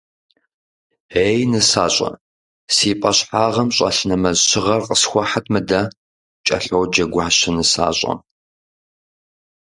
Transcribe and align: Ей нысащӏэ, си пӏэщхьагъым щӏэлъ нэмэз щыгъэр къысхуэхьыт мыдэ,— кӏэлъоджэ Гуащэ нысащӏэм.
Ей 1.23 1.39
нысащӏэ, 1.51 2.11
си 2.73 2.91
пӏэщхьагъым 2.99 3.69
щӏэлъ 3.75 4.01
нэмэз 4.09 4.39
щыгъэр 4.49 4.81
къысхуэхьыт 4.87 5.45
мыдэ,— 5.53 5.81
кӏэлъоджэ 6.45 7.05
Гуащэ 7.11 7.49
нысащӏэм. 7.55 8.19